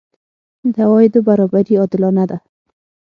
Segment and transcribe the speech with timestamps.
[0.73, 2.37] د عوایدو برابري عادلانه ده؟